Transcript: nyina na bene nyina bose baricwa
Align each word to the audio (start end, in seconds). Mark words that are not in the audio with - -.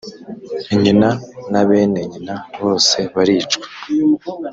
nyina 0.81 1.09
na 1.51 1.61
bene 1.67 2.01
nyina 2.11 2.35
bose 2.61 2.97
baricwa 3.13 3.65